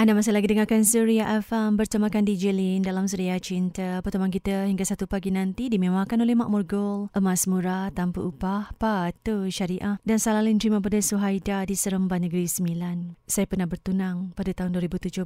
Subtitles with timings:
[0.00, 4.00] Anda masih lagi dengarkan Suria FM bertemakan DJ Lin dalam Suria Cinta.
[4.00, 7.12] Pertemuan kita hingga satu pagi nanti dimewahkan oleh Makmur Gold.
[7.12, 10.00] Emas murah tanpa upah, patuh syariah.
[10.00, 13.20] Dan salalin terima pada Suhaida di Seremban Negeri Sembilan.
[13.28, 15.20] Saya pernah bertunang pada tahun 2017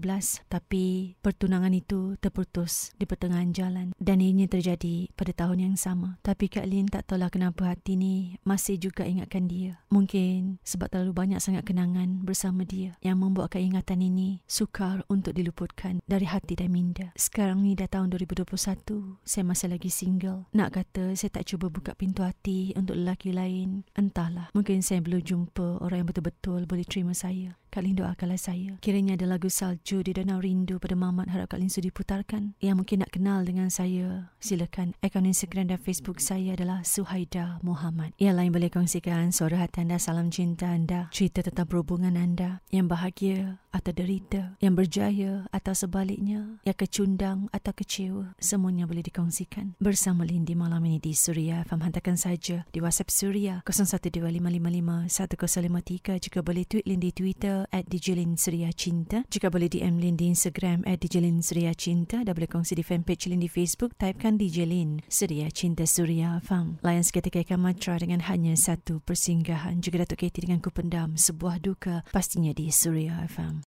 [0.50, 3.94] tapi pertunangan itu terputus di pertengahan jalan.
[3.94, 6.18] Dan ini terjadi pada tahun yang sama.
[6.26, 9.78] Tapi Kak Lin tak tahulah kenapa hati ni masih juga ingatkan dia.
[9.94, 16.00] Mungkin sebab terlalu banyak sangat kenangan bersama dia yang membuatkan ingatan ini sukar untuk diluputkan
[16.08, 17.12] dari hati dan minda.
[17.20, 20.48] Sekarang ni dah tahun 2021, saya masih lagi single.
[20.56, 24.48] Nak kata saya tak cuba buka pintu hati untuk lelaki lain, entahlah.
[24.56, 27.60] Mungkin saya belum jumpa orang yang betul-betul boleh terima saya.
[27.74, 28.78] Kak Lin doakanlah saya.
[28.78, 32.54] Kiranya ada lagu salju di Danau Rindu pada Mamat harap Kak Lin sudi putarkan.
[32.62, 34.94] Yang mungkin nak kenal dengan saya, silakan.
[35.02, 38.14] Akaun Instagram dan Facebook saya adalah Suhaida Muhammad.
[38.22, 42.86] Yang lain boleh kongsikan suara hati anda, salam cinta anda, cerita tentang perhubungan anda, yang
[42.86, 49.74] bahagia atau derita, yang berjaya atau sebaliknya, yang kecundang atau kecewa, semuanya boleh dikongsikan.
[49.82, 56.46] Bersama Lin di malam ini di Suria, faham hantarkan saja di WhatsApp Suria 0125551053 juga
[56.46, 57.10] boleh tweet Lin di
[57.70, 59.22] At Dijelin Suria Cinta.
[59.30, 63.30] Jika boleh DM Lin di Instagram at Dijelin Suria Cinta dan boleh kongsi di fanpage
[63.30, 66.82] Lin di Facebook, typekan Dijelin Suria Cinta Suria Fam.
[66.82, 69.78] Layan seketika ikan matra dengan hanya satu persinggahan.
[69.78, 73.62] Juga Datuk Katie dengan ku pendam sebuah duka pastinya di Suria FM.